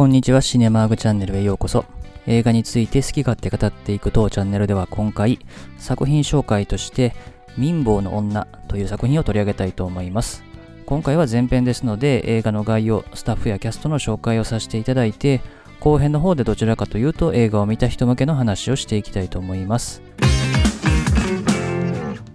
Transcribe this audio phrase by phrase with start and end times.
[0.00, 1.84] こんにちは、シネマーグチャンネルへようこそ。
[2.26, 5.38] 映画について好き勝手語っていく当チャンネルでは今回、
[5.76, 7.14] 作品紹介として、
[7.58, 10.42] 民法の女という作品を取り上げたいと思います。
[10.86, 15.42] 今回は前編ですので、映画の概要、スタッフやキャストの紹介をさせていただいて、
[15.80, 20.00] 後編の方でどちらかというと映画を見た人向けの話をしていきたいと思います。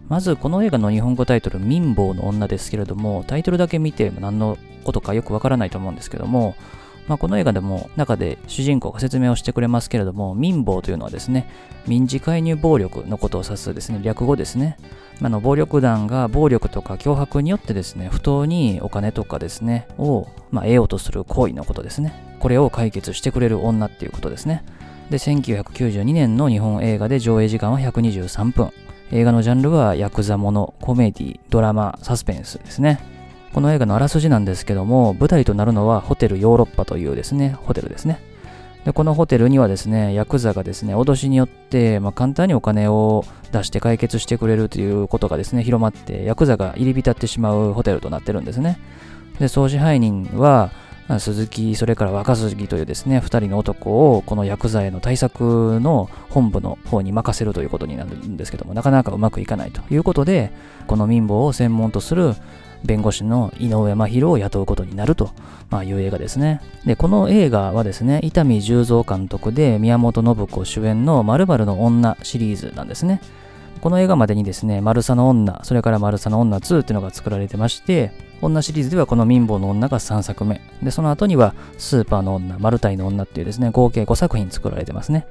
[0.07, 6.55] まずこの映画の日本語タイトル「民法の女」ですけれどもタイトルだけ見て何のことかよくわからないと思うんですけども
[7.07, 11.49] まあ、この映画でも中で主人公が説明をしてくれますけれども、民法というのはですね、
[11.87, 14.77] 民事介入暴力のことを指すですね、略語ですね。
[15.21, 22.13] あの暴力団が暴力とか脅迫によってですね、不当にお金とかですね、を、ま、得ようとする行為のことですね。
[22.39, 24.63] これを解決してくれる女っていうことですね。
[25.09, 28.71] で、1992年の日本映画で上映時間は123分。
[29.11, 33.14] 映画のジャンルはヤクザもの、コメディ、ドラマ、サスペンスですね。
[33.55, 38.19] この映画のあらすじなんですけども、舞台となるのはホテルヨーロッパというですね、ホテルですね。
[38.83, 48.77] で、このホテルにはですね、ヤクザがですね、脅しによって、まあ、簡単にお金を出して解決してくれるということがですね、広まって、ヤクザが入り浸ってしまうホテルとなってるんですね。
[49.39, 50.71] で、総支配人は、
[51.19, 60.51] 鈴木、それから若杉というですね、二人の男をこのヤクザへの対策の本部の方に任せるということになるんですけども、なかなかうまくいかないということで、
[60.87, 62.33] この民法を専門とする
[62.85, 65.31] 弁護士の井上真宏を雇うことになると、
[65.69, 66.61] ま、いう映画ですね。
[66.85, 73.21] で、この映画はですね、伊丹十三監督で宮本信子主演の〇〇の女シリーズなんですね。
[73.81, 78.11] この映画までにですね、マルサの女、それからマルサの女2っていうのが作られてまして、
[78.41, 80.61] 女シリーズではこの民法の女が3作目。
[80.81, 85.27] で、その後にはスーパーの女、マルタイの女っていうですね、合計5作品作られてますね。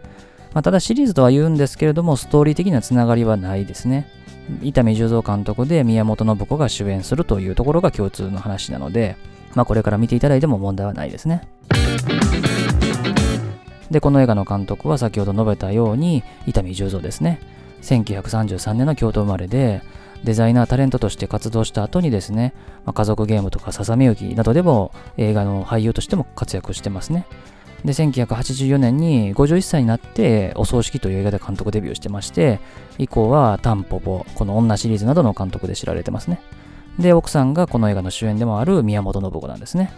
[0.52, 4.08] まあ、ただシリーズとは言うんですけれども、ストーリー的なつながりはないですね。
[4.62, 9.16] 伊丹十三監督で宮本信子が主演するというところが共通の話なので、
[9.54, 11.48] まあ、これから見ていただいても問題はないですね。
[13.90, 17.40] で、この映画の監督は先ほど述べたように伊丹十三ですね。
[17.82, 19.82] 1933年の京都生まれで、
[20.24, 22.54] デザイナータレントとして活動した後にですね、
[22.86, 27.26] まあ、家族ゲームとかささめ雪などでも映画の俳優としても活躍してますね。
[27.84, 32.60] で、1984年に51歳になって、お葬式という映画で監督デビューしてまして、
[32.98, 36.40] 以降はタンポポ、この女シリーズなどの監督で知られてますね。
[36.98, 39.92] で、奥さんがこの映画の主演でもある宮本信子なんですね。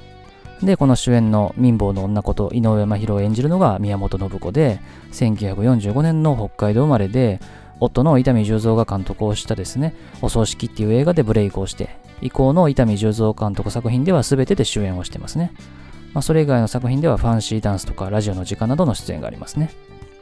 [0.62, 4.80] で、この主演の民房の女こと井上真宏を演じるのが宮本信子で、
[5.12, 7.40] 1945年の北海道生まれで、
[7.78, 11.90] 夫の伊丹十三が監督をしたですね、お葬式っていう映画でブレイクをして、
[12.22, 15.52] 以降の伊丹十三監督作品では全てで主演をしてますね。
[16.14, 19.70] まあ、それ以外の作品ではファンシーダンスとかラジオの時間などの出演がありますね。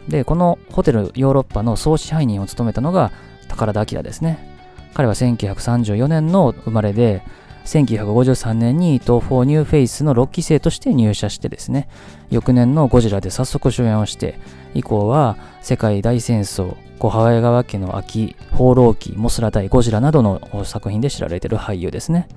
[0.09, 3.13] で、このホテルヨーロッパの総支配人を務めたのが
[3.49, 4.55] 宝田明ですね。
[4.93, 7.23] 彼は1934年の生まれで、
[7.65, 11.89] 1953年に東宝ニューフェイスの6期生として入社してですね、
[12.31, 14.39] 翌年のゴジラで早速主演をして、
[14.75, 22.29] 以降は世界大戦争、小早川家の秋、放浪記、モスラ対ゴジラなどの作品で知られている俳優ですね。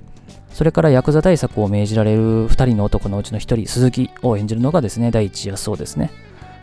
[0.50, 6.10] それからヤクザ対策を命じられる2人の男のうちの1人、鈴木を演じるのがですね、大地康雄ですね。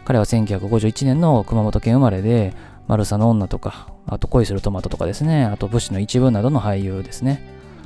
[0.04, 2.54] 彼は1951年の熊本県生まれで、
[2.88, 7.42] マルサの女とか、あと恋するトマトとかですね、あと武士の一部などの俳優ですね。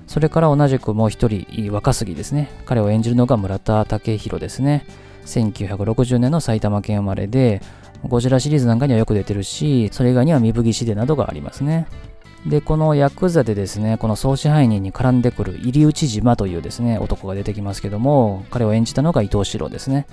[0.08, 2.50] それから同じくもう一人、若杉ですね。
[2.66, 4.86] 彼を演じるのが村田武宏ですね。
[5.26, 7.62] 1960年の埼玉県生まれで、
[8.08, 11.86] ゴジラシリーズなんかにはよく出てるし、それ以外には三吹シデなどがありますね。
[12.46, 20.08] で、このヤクザでですね、この総支配人に絡んでくる入内島というですね、男が出てきますけども、彼を演じたのが伊藤四郎ですね。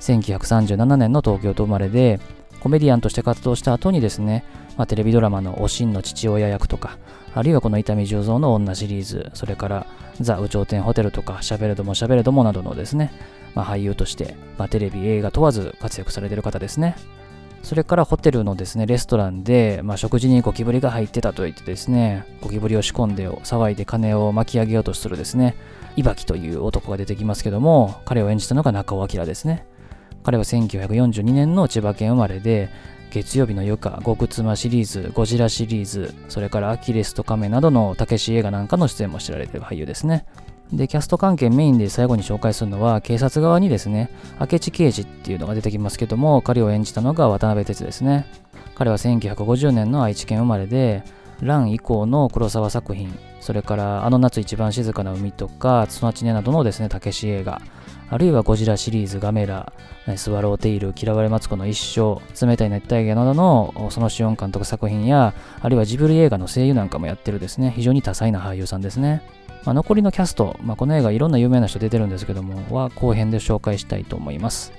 [0.00, 2.20] 1937年の東京と生まれで、
[2.60, 4.44] コメディアンとして活動した後にですね、
[4.76, 6.98] まあ、テレビドラマのおしんの父親役とか、
[7.34, 9.86] あるいはこの伊丹十三の女シリーズ、それから
[10.20, 13.12] ザ・宇頂天ホテルとか、しゃべれどもしゃべれどもなどのですね、
[13.54, 16.96] まあ、俳優として、まあ、テレビ、映画問わず活躍されてる方ですね。
[17.64, 25.56] それからホテルのですね、レストランで、まあ、食事にゴキブリが入ってたと言ってですね、ゴキブリを仕込んで騒いで金を巻き上げようとするですね、
[25.96, 29.66] いばきという男が出てきますけども、彼を演じたのが中尾明ですね。
[30.22, 32.68] 彼は1942年の千葉県生まれで、
[33.10, 40.26] 月曜日の夜か、極妻シリーズ、ゴジラシリーズ、それからアキレスとカメなどのたけし映画なんかの出演も知られている俳優ですね。
[40.76, 44.10] で、キャスト関係メインで最後に紹介するのは、警察側にですね、
[44.40, 48.26] 明智刑事っていうのが出てきますけども、彼を演じたのが渡辺哲ですね。
[48.74, 51.02] 彼は1950年の愛知県生まれで、
[51.40, 57.60] ラン以降の黒沢作品、それからあの夏一番静かな海とか、ツノチネなどのですね、たけし映画、
[58.10, 59.72] あるいはゴジラシリーズ、ガメラ、
[60.16, 69.22] スワローテイル、嫌われマツコの一生、冷たい熱帯魚などのそのシオン監督作品や、あるいはジブリ映画の声優なんかもやってるですね、非常に多彩な俳優さんですね。
[69.64, 74.72] まあ、残りのキャスト、まあ、この映画いろんな有名な人出てるんですけども、は後編で紹介したいと思います。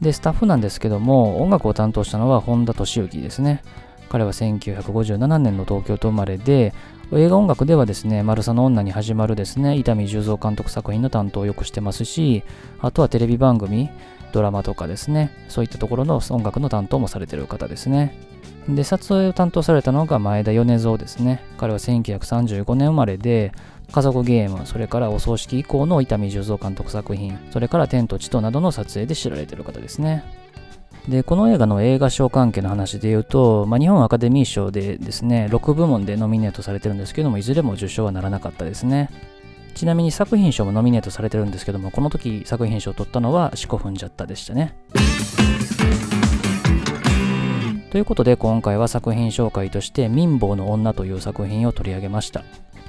[0.00, 3.62] で、スタッフなんですけども、音楽を担当したのは本田敏之ですね。
[4.08, 6.72] 彼は1957年の東京と生まれで、
[7.12, 12.42] 映画音楽ではですね、マルサの女に始まるですね、伊丹十三監督作品の担当をよくしてますし、
[12.80, 13.90] あとはテレビ番組、
[14.32, 18.16] ドラマとかですね、そういったところの音楽の担当もされてる方ですね。
[18.68, 21.42] で、撮影を担当されたのが前田米蔵ですね。
[21.58, 23.52] 彼は1935年生まれで、
[23.92, 30.43] 家族ゲーム、それからお葬式以降の伊丹十三監督作品、それから天と地となどの撮影で知られてる方ですね。
[31.08, 39.10] で、この映画の映画賞関係の話で言うと、まあ、日本アカデミー賞でですね、6部門でノミネートされてるんですけども、いずれも受賞はならなかったですね。
[39.74, 44.76] ちなみに作品賞もノミネートされてるんですけども、この時作品賞を取ったのは四股踏んじゃったでしたね。
[47.90, 52.40] ということで今回は作品紹介として民房の女という作品を取り上げました。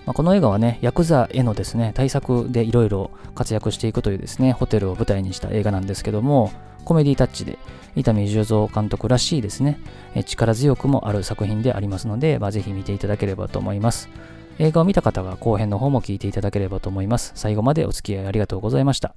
[0.06, 6.52] まあ、この映画はね、ヤクザへのですね、対策でいろいろ活躍していくというですね、ホテルを舞台にした映画なんですけども、
[6.86, 7.60] コメディタッチで、
[7.96, 9.80] 伊丹十三監督らしいですね、
[10.26, 14.10] 力強くもある作品でありますので、まあ、ぜひ見ていただければと思います。
[14.58, 17.34] 映画を見た方は後編の方も聞いていただければと思います。
[17.36, 19.16] 最後までお付き合いありがとうございました。